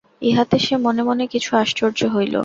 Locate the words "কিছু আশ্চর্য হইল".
1.33-2.35